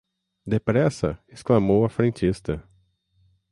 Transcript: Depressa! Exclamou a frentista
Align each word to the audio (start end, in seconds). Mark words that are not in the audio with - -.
Depressa! 0.47 1.19
Exclamou 1.27 1.85
a 1.85 1.89
frentista 1.89 2.67